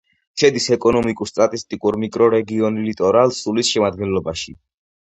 [0.43, 4.61] შედის ეკონომიკურ-სტატისტიკურ მიკრორეგიონ ლიტორალ-სულის შემადგენლობაში.